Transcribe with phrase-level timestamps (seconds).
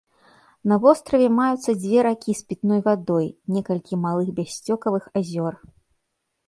[0.69, 3.27] На востраве маюцца дзве ракі з пітной вадой,
[3.59, 5.53] некалькі малых бяссцёкавых азёр.